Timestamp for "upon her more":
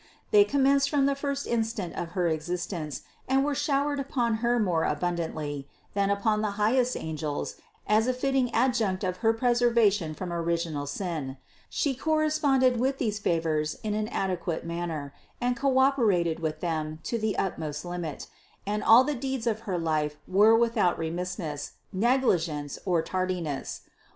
3.99-4.83